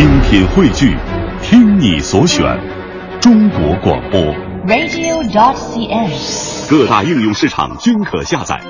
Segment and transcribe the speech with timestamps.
[0.00, 0.96] 精品汇聚，
[1.42, 2.58] 听你所选，
[3.20, 4.18] 中国广播。
[4.66, 6.70] radio.cn。
[6.70, 8.62] 各大应用市场均可下载。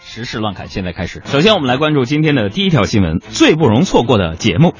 [0.00, 1.20] 时事乱侃，现在开始。
[1.24, 4.72] 首先，我们来关注今天的第一条新闻，最不容错过的节目。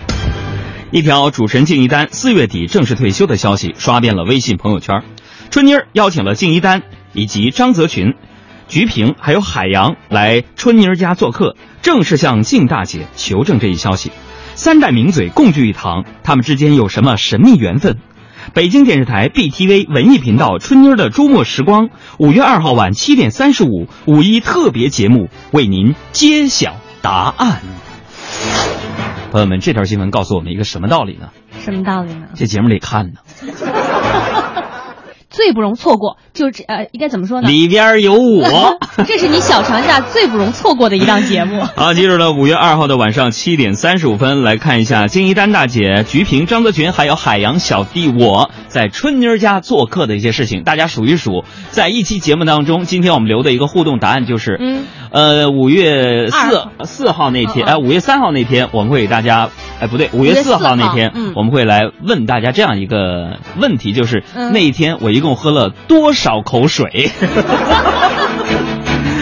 [0.92, 5.02] 一条主持人敬一丹四月底正式退休的消息刷遍了微信朋友圈。
[5.50, 6.82] 春妮儿邀请了敬一丹
[7.12, 8.14] 以及张泽群、
[8.68, 14.12] 菊萍还有海洋来春妮儿家做客，正式向敬大姐求证这一消息。
[14.58, 17.98] 三代名嘴共聚一堂，他们之间有什么神秘缘分？
[18.54, 21.86] 北京电视台 BTV 文艺频道《春妮儿的周末时光》
[22.18, 27.60] 五月二号晚七点三十五五一特别节目为您揭晓答案。
[29.30, 31.28] 朋友们，这条新闻告诉我们一个什么道理呢？
[31.60, 32.26] 什么道理呢？
[32.34, 33.20] 这节目里看呢，
[35.38, 37.48] 最不容错过，就是这呃，应该怎么说呢？
[37.48, 38.76] 里边有我。
[39.06, 41.62] 这是你小长假最不容错过的一档节目。
[41.76, 51.44] 好，记住了，五月二号的晚上七点三十五分，来看一下金一丹大姐、菊萍、张泽群还有海洋小弟我在春妮儿家做客的一些事情，大家数一数。
[51.70, 59.50] 在一期节目当中，今天我们留的一个互动答案就是，嗯，呃，五月四四号那天，哎，五月三号那天，我们会给大家，
[59.80, 67.10] 哎，不对，五月四号那天5月4号嗯，我们会来问大家这样一个问题，就是嗯那一天我一共喝了多少口水？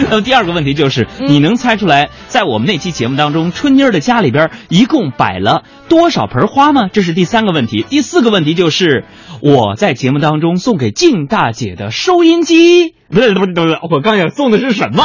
[0.09, 6.87] 那么第二个问题就是，嗯你能猜出来，在我们那期节目当中，春妮儿的家里边一共摆了多少盆花吗？
[6.91, 7.85] 这是第三个问题。
[7.87, 9.03] 第四个问题就是，
[9.41, 15.03] 我在节目当中送给静大姐的收音机，不是不是不是，我刚想送的是什么？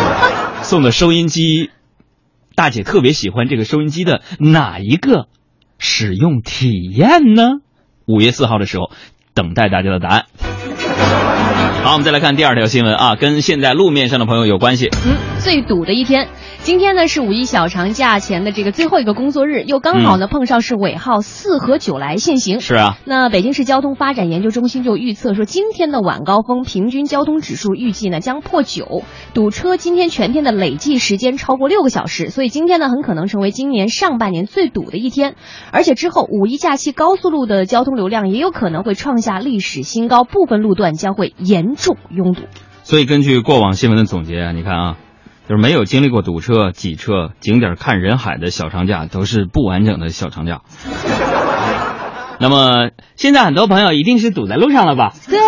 [0.62, 1.70] 送的收音机，
[2.58, 5.28] 大姐特别喜欢这个收音机的哪一个
[5.78, 7.60] 使用体验呢？
[8.04, 8.90] 五月四号的时候，
[9.32, 10.24] 等待大家的答案。
[11.84, 14.88] 好，我们再来看第二条新闻啊，跟现在路面上的朋友有关系。
[15.06, 22.60] 嗯，最堵的一天，今天呢是五一小长假前的这个最后一个工作日，又刚好呢、碰上是尾号四和九来限行。
[22.60, 35.36] 是啊，那北京市交通发展研究中心就预测说，今天的晚高峰平均交通指数预计呢将破九，堵车今天全天的累计时间超过六个小时，所以今天呢很可能成为今年上半年最堵的一天，
[35.72, 42.42] 而且之后五一假期高速路的交通流量也有可能会创下历史新高，部分路段将会严重拥堵。
[42.82, 44.96] 所以根据过往新闻的总结啊，你看啊，
[45.48, 50.60] 就是没有经历过堵车、挤车、景点看人海的小长假，都是不完整的小长假。
[52.38, 55.14] 那么现在很多朋友一定是堵在路上了吧？
[55.26, 55.38] 对，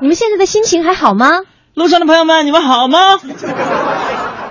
[0.00, 1.26] 你们现在的心情还好吗？
[1.74, 2.98] 路上的朋友们，你们好吗？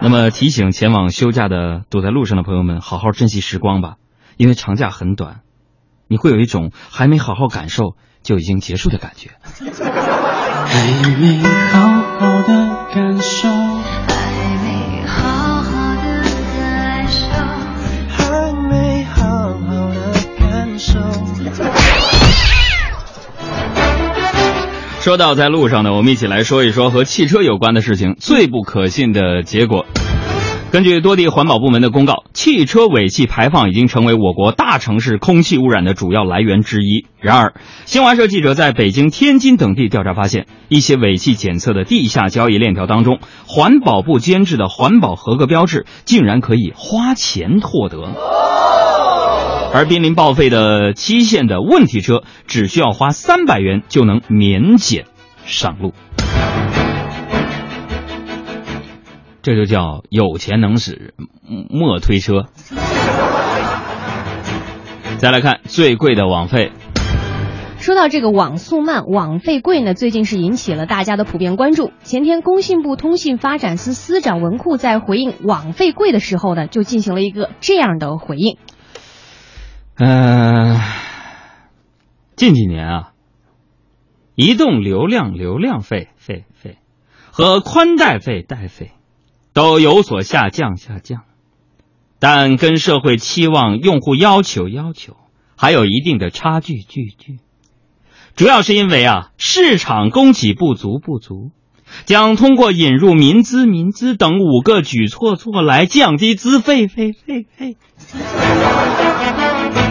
[0.02, 3.96] 那么提醒前往休假的堵在路上的朋友们，好好珍惜时光吧，
[4.38, 5.42] 因为长假很短，
[6.08, 9.32] 你会有一种还没好好感受就已经结束的感觉。
[10.66, 10.88] 还
[11.20, 11.40] 没
[11.72, 11.93] 好
[25.14, 28.16] 说到在路上呢，我们一起来说一说和汽车有关的事情。
[28.18, 29.86] 最不可信的结果，
[30.72, 37.06] 根据多地环保部门的公告，汽车尾气排放已经成为我国大城市空气污染的主要来源之一。
[37.20, 37.54] 然而，
[37.86, 48.10] 新华社记者在北京、天津等地调查发现，一些尾气检测的地下交易链条当中，环保部监制的环保合格标志竟然可以花钱获得。
[49.76, 55.06] 而濒临报废的期限的问题车，只需要花三百元就能免检
[55.46, 55.94] 上路。
[59.42, 61.16] 这就叫有钱能使，
[61.72, 62.46] 莫推车。
[65.18, 66.72] 再来看最贵的网费，
[67.80, 71.92] 说到这个网速慢、网费贵呢，最近是引起了大家的普遍关注。
[72.04, 78.58] 前天，工信部通信发展司司长文库在回应网费贵的时候呢，就进行了一个这样的回应。
[79.96, 80.80] 嗯、
[82.36, 83.12] 近几年啊，
[84.36, 86.78] 移动流量流量费费费
[87.32, 88.92] 和宽带费带费
[89.54, 91.22] 都有所下降下降，
[92.20, 95.16] 但跟社会期望、用户要求要求
[95.56, 97.38] 还有一定的差距距距。
[98.36, 101.52] 主要是因为啊，市场供给不足不足，
[102.06, 107.78] 将通过引入民资民资等五个举措措来降低资费费费费。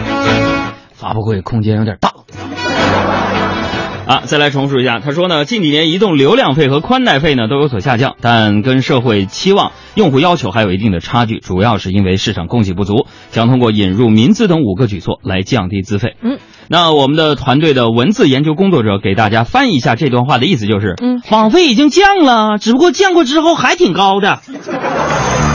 [1.03, 2.13] 发布会空间有点大。
[4.07, 16.15] 啊，再来重述一下，他说呢，近几年移动流量费和宽带费呢都有所下降，但跟社会期望、用户要求还有一定的差距，主要是因为市场供给不足，将通过引入民资等五个举措来降低资费。
[16.21, 16.37] 嗯，
[16.69, 24.39] 那我们的团队的文字研究工作者给大家翻译一下这段话的意思，就是，嗯网费已经降了，只不过降过之后还挺高的。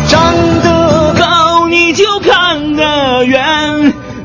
[0.06, 3.44] 长得高你就看得远，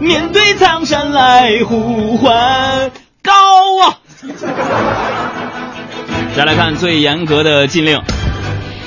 [0.03, 2.91] 面对苍山来呼唤，
[3.23, 3.31] 高
[3.81, 3.99] 啊！
[6.35, 8.01] 再来看最严格的禁令。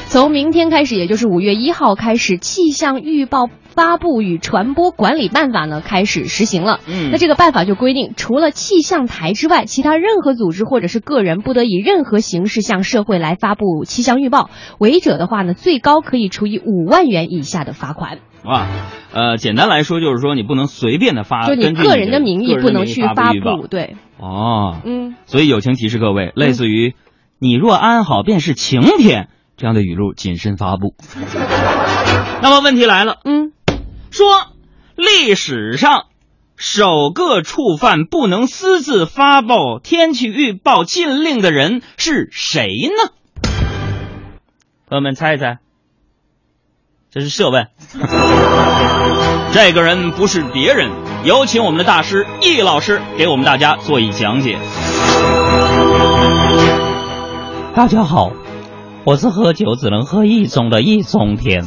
[0.08, 6.80] 从明天开始，也就是五月一号开始，气象预报发布与传播管理办法呢开始实行了。
[6.86, 18.18] 嗯那这个办法就规定，除了气象台之外，其他任何组织或者是个人不得以任何形式向社会来发布气象预报，违者的话呢，最高可以处以五万元以下的罚款。
[18.46, 18.68] 啊，
[19.12, 26.94] 呃，简单来说就是说你不能随便的发，就你个人的的名义不能去发布，对，哦，嗯，所以友情提示各位，类似于
[27.38, 29.28] “你若安好，便是晴天”
[29.58, 30.94] 这样的语录谨慎发布。
[32.40, 33.52] 那么问题来了，嗯，
[34.10, 34.26] 说
[34.94, 36.04] 历史上
[36.56, 43.12] 首个触犯不能私自发布天气预报禁令的人是谁呢？
[44.88, 45.58] 朋友们猜一猜，
[47.10, 47.68] 这是设问。
[49.52, 50.90] 这个人不是别人，
[51.24, 54.58] 有请我们的大师易老师给我们大家做一讲解。
[57.74, 58.32] 大家好，
[59.04, 61.64] 我是喝酒只能喝一盅的易中天。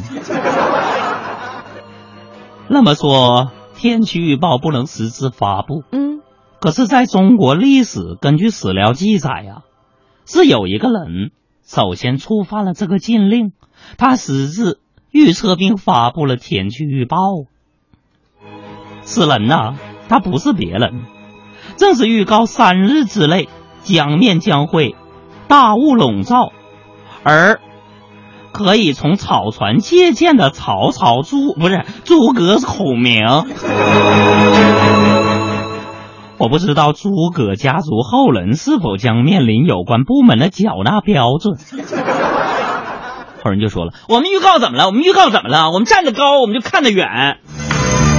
[2.68, 6.20] 那么说，天气预报不能私自发布，嗯，
[6.60, 9.62] 可是在中国历史，根据史料记载呀、
[10.26, 11.32] 是有一个人
[11.64, 13.52] 首先触犯了这个禁令，
[13.98, 14.78] 他私自
[15.10, 17.18] 预测并发布了天气预报。
[19.02, 19.74] 此人呐、
[20.08, 21.02] 他不是别人，
[21.76, 23.48] 正是预告三日之内
[23.82, 24.94] 江面将会
[25.48, 26.52] 大雾笼罩，
[27.24, 27.60] 而
[28.52, 33.24] 可以从草船借箭的曹操诸不是诸葛孔明。
[36.38, 41.58] 我不知道诸葛家族后人是否将面临有关部门的缴纳标准。
[43.42, 44.86] 后人就说了：“我们预告怎么了？
[44.86, 45.70] 我们预告怎么了？
[45.70, 47.38] 我们站得高，我们就看得远。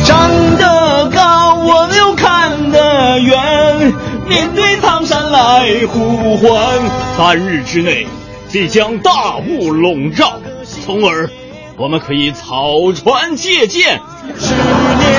[0.04, 3.94] 站得高，我们又看得远，
[4.28, 6.80] 面对苍山来呼唤。
[7.16, 8.08] 三日之内，
[8.48, 11.30] 即将大雾笼罩，从而
[11.78, 14.02] 我们可以草船借箭。
[14.40, 15.12] 十年，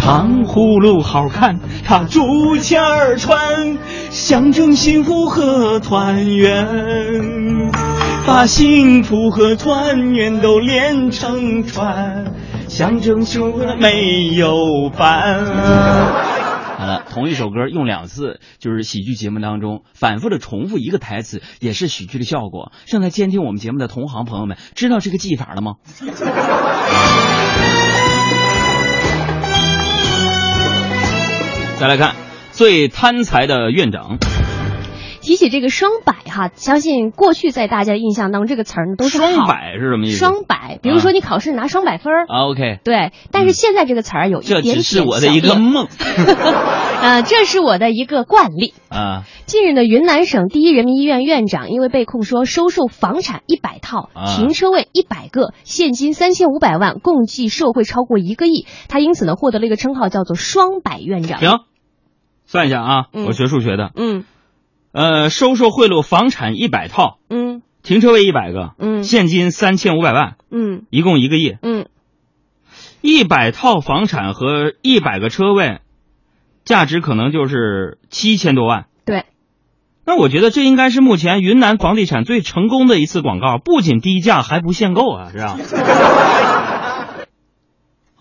[0.00, 3.78] 糖葫芦好看，它竹签儿穿，
[4.10, 6.66] 象征幸福和团圆。
[8.26, 12.34] 把幸福和团圆都连成串，
[12.68, 15.44] 象征幸福没有伴。
[16.78, 22.72] 好了，同一首歌用两次，就是喜剧节目当中反复的重复一个台词，也是喜剧的效果。
[22.86, 25.74] 正在监听我们节目的同行朋友们，知道这个技法了吗？
[31.78, 32.14] 再来看
[32.52, 34.18] 最贪财的院长，
[35.20, 40.18] 提起这个双百哈，相信过去在大家的印象当中，这个词儿呢都是双百是什么意思？
[40.18, 42.26] 双百，比如说你考试拿双百分儿。
[42.26, 45.86] 啊，OK，对，但是现在这个词儿有一点点这只是我的一个梦
[47.02, 48.74] 呃，这是我的一个惯例。
[48.88, 49.24] 啊。
[49.46, 61.40] 近日呢，云南省第一人民医院院长因为被控说收受房产一百套、啊停车位一百个、现金三千五百万，共计受贿超过一个亿，他因此呢获得了一个称号，叫做“双百院长”。
[61.42, 61.60] 行，
[62.46, 64.24] 算一下啊，嗯我学数学的，嗯
[64.92, 71.56] 呃，收受贿赂房产一百套，嗯停车位一百个，嗯现金三千五百万，嗯一共一个亿。
[71.62, 71.86] 嗯，
[73.00, 75.80] 一百套房产和一百个车位，
[76.64, 78.86] 价值可能就是七千多万。
[79.04, 79.24] 对，
[80.04, 85.56] 那我觉得这应该是目前云南房地产最成功的一次广告，不仅低价还不限购啊，是吧？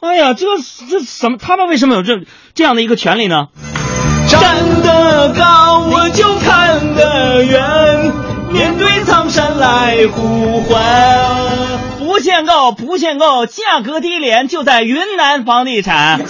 [0.02, 0.46] 哎呀，这
[0.90, 1.38] 这什么？
[1.38, 2.22] 他们为什么有这
[2.54, 3.48] 这样的一个权利呢？
[4.30, 8.12] 站得高，我就看得远，
[8.52, 10.80] 面对苍山来呼唤。
[11.98, 16.22] 不限购，不限购，价格低廉，就在云南房地产。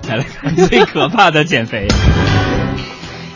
[0.00, 1.86] 再 来看最可怕的减肥。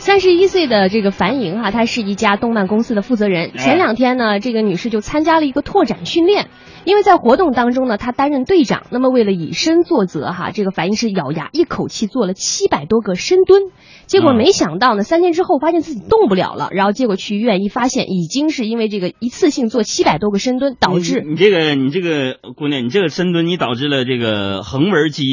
[0.08, 3.50] 三十一岁的这个樊莹哈，她是一家动漫公司的负责人。
[3.54, 6.48] 哎前两天呢，这个女士就参加了一个拓展训练，
[6.86, 8.84] 因为在活动当中呢，她担任队长。
[8.90, 13.64] 那么为了以身作则哈，这个樊莹是咬牙一口气做了七百多个深蹲，
[14.06, 25.26] 结果嗯没想到呢，三天之后发现自己动不了了，然后结果去医院一发现，已经是因为这个一次性做七百多个深蹲导致你你这个你这个姑娘，你这个深蹲，你导致了这个横纹肌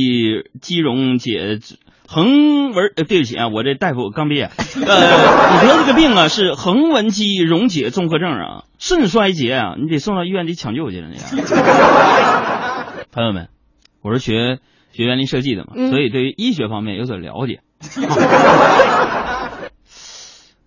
[0.59, 1.59] 肌溶解。
[2.07, 11.45] 横纹呃，对不起啊，我这大夫刚毕业，呃，你得这个病啊是横纹肌溶解综合症啊，肾衰竭啊，你得送到医院里抢救去了，这样。
[13.11, 13.49] 朋友们，
[14.01, 14.59] 我是学
[14.91, 17.61] 学园林设计的嘛，嗯所以对于医学方面有所了解。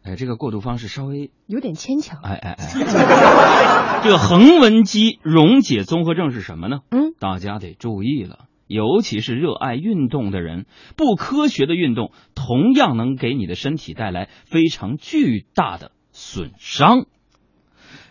[0.02, 2.18] 哎，这个过渡方式稍微有点牵强。
[2.22, 6.78] 哎哎哎，这个横纹肌溶解综合症是什么呢？
[6.90, 17.06] 嗯，大家得注意了，尤其是热爱运动的人，不科学的运动同样能给你的身体带来非常巨大的损伤。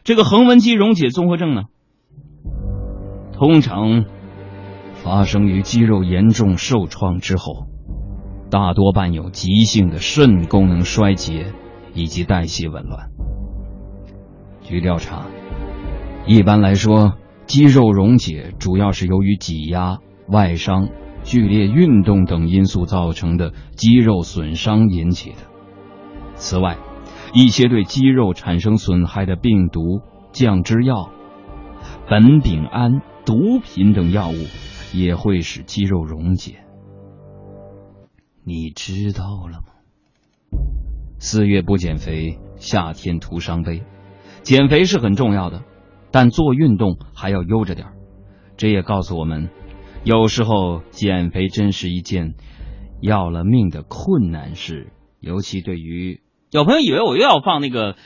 [0.03, 1.63] 这个横纹肌溶解综合症呢，
[3.33, 4.05] 通常
[5.03, 7.67] 发生于肌肉严重受创之后，
[8.49, 11.53] 大多伴有急性的肾功能衰竭
[11.93, 13.11] 以及代谢紊乱。
[14.63, 15.27] 据调查，
[16.25, 17.13] 一般来说，
[17.45, 19.99] 肌肉溶解主要是由于挤压、
[20.29, 20.89] 外伤、
[21.23, 25.37] 剧烈运动等因素造成的肌肉损伤引起的。
[26.35, 26.77] 此外，
[27.33, 31.09] 一些对肌肉产生损害的病毒、降脂药、
[32.07, 34.35] 苯丙胺、毒品等药物
[34.93, 36.59] 也会使肌肉溶解。
[38.43, 40.59] 你知道了吗？
[41.19, 43.83] 四月不减肥，夏天徒伤悲。
[44.43, 45.63] 减肥是很重要的，
[46.11, 47.87] 但做运动还要悠着点。
[48.55, 49.49] 这也告诉我们，
[50.07, 52.35] 有时候减肥真是一件
[53.01, 54.87] 要了命的困难事，
[55.19, 57.97] 尤其对于有朋友以为我又要放那个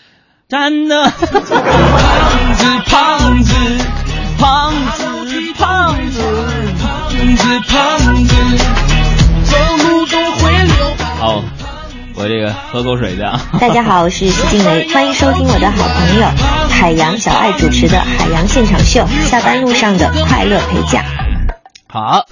[0.50, 1.46] 真的胖子
[2.88, 3.53] 胖子
[4.39, 4.74] 胖
[5.27, 6.22] 子胖子
[6.79, 8.34] 胖子胖子
[9.43, 9.55] 走
[9.86, 10.74] 路总会流
[11.20, 11.43] 好，
[12.15, 13.39] 我这个喝口水的啊。
[13.60, 16.25] 大家好，我是徐静蕾， 欢迎收听我的好朋友
[16.67, 21.05] 海洋小爱主持的《海洋现场秀》，下班路上的快乐陪驾。
[21.93, 22.25] 好，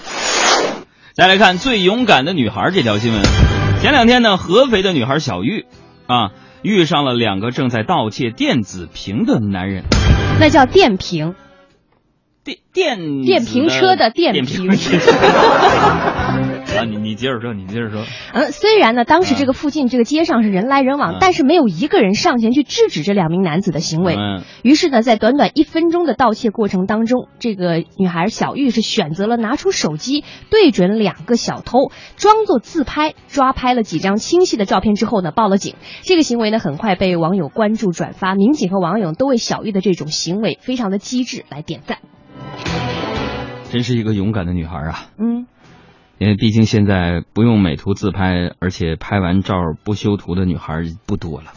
[1.11, 3.21] 再来看最勇敢的女孩这条新闻。
[3.81, 5.65] 前两天呢，合肥的女孩小玉
[6.07, 6.29] 啊，
[6.61, 9.83] 遇上了两个正在盗窃电子屏的男人。
[10.39, 11.35] 那叫电瓶，
[12.45, 14.69] 电电电瓶车的电电瓶
[16.79, 18.03] 啊，你你接着说，你接着说。
[18.33, 24.15] 嗯，虽然呢，当时这个附近这个街上是人来人往，嗯但是没有一个人上前去制止这两名男子的行为。
[24.15, 35.75] 嗯于是呢，在短短一分钟的盗窃过程当中，这个女孩小玉是选择了拿出手机对准两个小偷，装作自拍，抓拍了几张清晰的照片之后呢，报了警。
[36.03, 41.99] 这个行为呢，很快被网友关注转发，民警和网友都为小玉的这种行为非常的机智来点赞。
[43.71, 45.05] 真是一个勇敢的女孩啊！
[45.19, 45.45] 嗯，
[46.19, 51.53] 因为毕竟现在不用美图自拍，而且拍完照不修图的女孩不多了。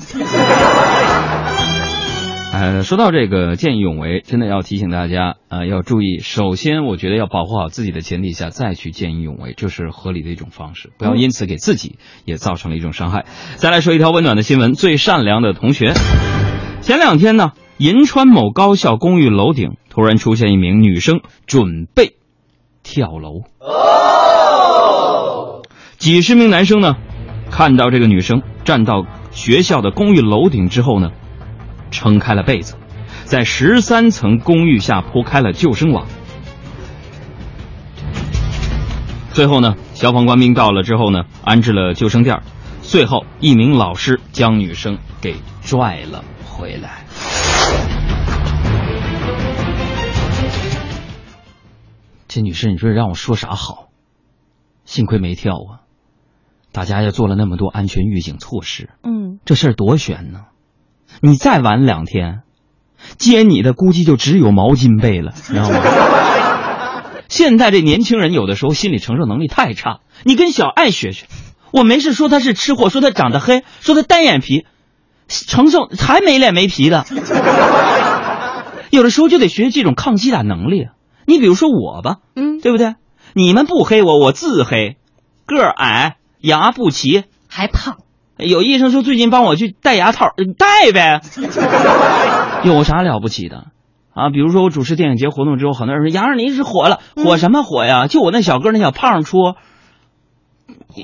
[2.52, 6.18] 呃，说到这个见义勇为，真的要提醒大家，呃，要注意。
[6.20, 13.24] 首先，我觉得要保护好自己的前提下再去见义勇为，这是合理的一种方式，不要因此给自己也造成了一种伤害。
[13.56, 15.94] 再来说一条温暖的新闻：最善良的同学。
[16.82, 22.16] 前两天呢，银川某高校公寓楼顶突然出现一名女生，准备
[22.82, 23.44] 跳楼。
[26.02, 26.96] 几十名男生呢，
[27.48, 31.12] 看到这个女生站到学校的公寓楼顶之后呢，
[31.92, 32.74] 撑开了被子，
[33.24, 36.08] 在十三层公寓下铺开了救生网。
[39.30, 42.42] 最后呢，消防官兵到了之后呢，安置了救生垫儿。
[42.82, 47.04] 最后，一名老师将女生给拽了回来。
[52.26, 53.86] 这女士，你说让我说啥好？
[54.84, 55.78] 幸亏没跳啊！
[56.72, 60.46] 大家又做了那么多安全预警措施，嗯，这事儿多悬呢！
[61.20, 62.40] 你再晚两天，
[63.18, 65.80] 接你的估计就只有毛巾被了， 你知道吗？
[67.28, 71.26] 现在这年轻人有的时候心理承受能力太差，你跟小爱学学。
[71.70, 74.66] 我没事说他是吃货，说他长得黑，说他单眼皮，
[75.28, 77.06] 承受还没脸没皮的。
[78.90, 80.88] 有的时候就得学这种抗击打能力。
[81.26, 82.96] 你比如说我吧，嗯，对不对？
[83.32, 84.98] 你们不黑我，我自黑，
[85.46, 87.98] 个儿矮，牙不齐，还胖。
[88.36, 91.20] 有医生说最近帮我去戴牙套，戴呗，
[92.64, 93.68] 有啥了不起的？
[94.14, 98.08] 啊，比如说我主持电影节活动之后，很多人说杨二您是火了，火什么火呀？
[98.08, 99.54] 就我那小哥那小胖出，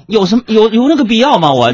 [0.06, 1.52] 有什么有有那个必要吗？
[1.52, 1.72] 我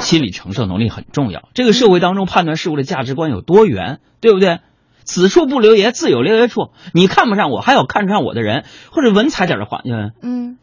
[0.00, 1.48] 心理承受能力很重要。
[1.54, 4.60] 这个社会当中判断事物的价值观有多元，对不对？
[5.04, 6.70] 此处不留爷，自有留爷处。
[6.92, 10.56] 你看不上我，还有看上我的人，或者文采点的话，嗯，嗯，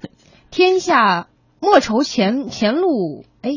[0.50, 1.27] 天下
[1.62, 3.51] 莫愁前前路，哎，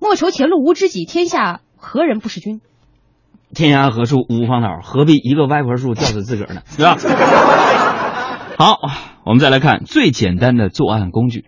[0.00, 2.62] 莫愁前路无知己，天下何人不识君？
[3.54, 6.62] 天涯何处无芳草，何必一个歪脖树吊死自个儿呢？
[6.66, 6.96] 是吧？
[8.58, 8.78] 好，
[9.24, 11.44] 我们再来看最简单的作案工具。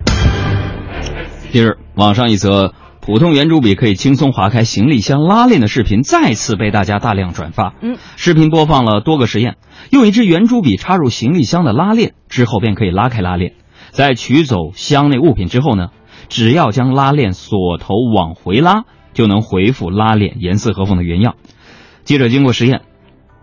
[1.51, 7.75] 近日，网上一则普通圆珠笔可以轻松划开行李箱拉链的视频再次被大家大量转发。
[7.81, 9.57] 嗯，视频播放了多个实验，
[9.91, 13.55] 用一支圆珠笔插入行李箱的拉链之后，便可以拉开拉链。
[13.91, 15.89] 在取走箱内物品之后呢，
[16.29, 21.35] 只要将拉链锁头往回拉，就能恢复拉链严丝合缝的原样。
[22.05, 22.83] 记者经过实验，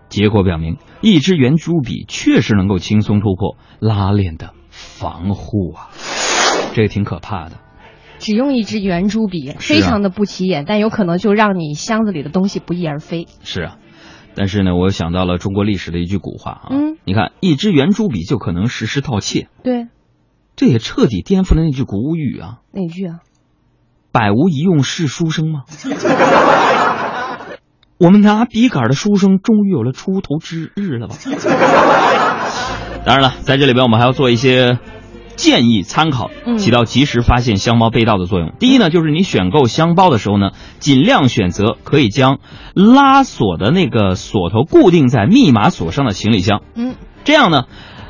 [0.08, 5.90] 结果表明，一支圆珠笔确实能够轻松突破拉链的防护啊，
[6.74, 7.60] 这个挺可怕的。
[8.18, 13.28] 只用一支圆珠笔，非常的不起眼，但有可能就让你箱子里的东西不翼而飞。
[13.44, 13.76] 是啊，
[14.34, 19.86] 但是呢，我想到了中国历史的一句古话啊，嗯你看，一支圆珠笔就可能实施盗窃，对，
[20.58, 22.58] 这也彻底颠覆了那句古语啊。
[22.72, 23.20] 哪句啊？
[24.10, 25.62] 百无一用是书生吗？
[27.96, 31.14] 我们拿笔杆的书生终于有了出头之日了吧？
[33.06, 34.78] 当然了，在这里边我们还要做一些
[35.36, 38.52] 建议参考，嗯起到及时发现箱包被盗的作用。
[38.58, 40.50] 第一呢，就是你选购箱包的时候呢，
[40.80, 42.38] 尽量选择可以将
[42.74, 46.62] 拉锁的那个锁头固定在密码锁上的行李箱。
[46.74, 47.64] 嗯，这样呢，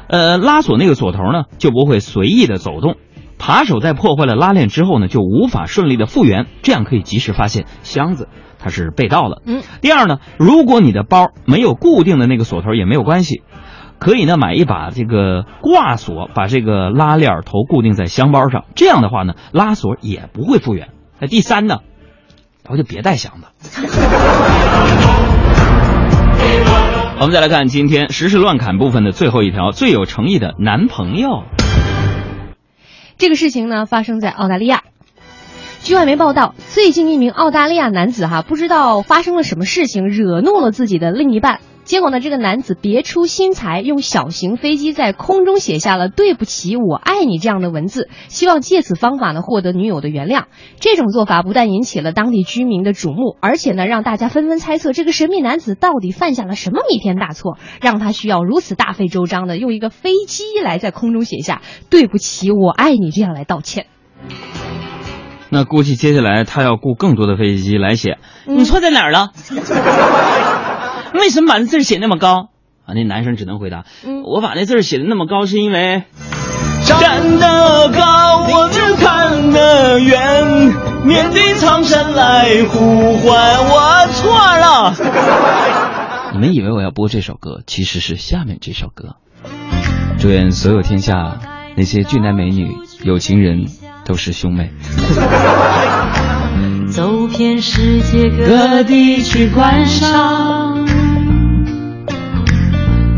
[0.09, 2.97] 呃，拉锁那个锁头呢就不会随意的走动。
[3.39, 9.43] 扒手在破坏了拉链之后呢，就无法顺利的复原，这样可以及时发现箱子它是被盗了。
[9.47, 13.43] 嗯，第二呢，如果你的包没有固定的那个锁头也没有关系，
[14.01, 20.89] 可以呢买一把这个挂锁，把这个拉链头固定在箱包上，这样的话呢，拉锁也不会复原。
[21.21, 21.79] 那第三呢，
[22.65, 23.47] 然后就别带箱子。
[27.21, 31.43] 我们再来看今天时事乱侃部分的最后一条，最有诚意的男朋友。
[33.17, 34.85] 这个事情呢发生在澳大利亚。
[35.83, 41.59] 据外媒报道，最近一名澳大利亚男子哈不知道发生了什么事情，惹怒了自己的另一半。
[41.89, 50.45] 结果呢，这个男子别出心裁，用小型飞机在空中写下了“对不起，我爱你”这样的文字，希望借此方法呢获得女友的原谅。
[50.81, 63.87] 这种做法不但引起了当地居民的瞩目，而且呢让大家纷纷猜测这个神秘男子到底犯下了什么弥天大错，让他需要如此大费周章的用一个飞机来在空中写下“对不起，我爱你”这样来道歉。
[65.49, 68.19] 那估计接下来他要雇更多的飞机来写。
[68.47, 69.31] 嗯你错在哪儿了？
[71.15, 72.49] 为什么把那字写那么高？
[72.87, 76.05] 啊，那男生只能回答：嗯我把那字写的那么高，是因为
[76.87, 80.73] 站得高，我就看得远，
[81.05, 83.67] 面对苍山来呼唤。
[83.69, 84.95] 我错了。
[86.33, 89.17] 你们以为我要播这首歌，其实是下面这首歌。
[90.19, 91.39] 祝愿所有天下
[91.77, 93.67] 那些俊男美女、有情人
[94.05, 94.71] 都是兄妹。
[96.91, 100.68] 走遍世界各地去观赏，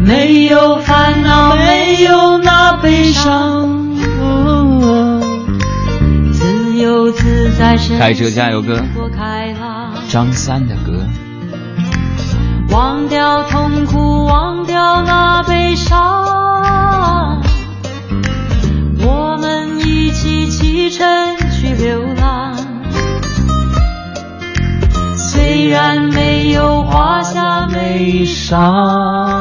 [0.03, 3.95] 没有烦恼，没有那悲伤，
[6.33, 8.83] 自由自在，开车加油歌
[10.09, 11.07] 张三的歌，
[12.71, 17.43] 忘掉痛苦，忘掉那悲伤，
[18.99, 21.07] 我们一起启程
[21.53, 22.57] 去流浪。
[25.17, 29.40] 虽然没有画下眉伤，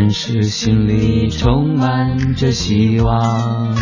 [0.00, 3.74] 但是心里充满着希望。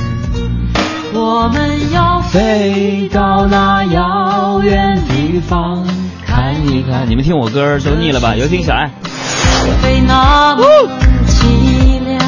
[1.13, 5.87] 我们要飞到那遥远地方
[6.25, 7.07] 看一看。
[7.07, 8.35] 你们听我歌儿都腻了吧？
[8.35, 8.91] 有请小爱。
[9.83, 10.65] 飞那么
[11.27, 12.19] 凄凉，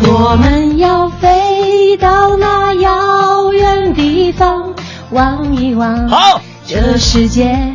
[0.00, 4.74] 我们要飞到那遥远地方
[5.12, 6.08] 望一望。
[6.08, 7.72] 好，这世界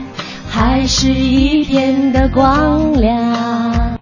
[0.49, 3.77] 还是一片的光亮。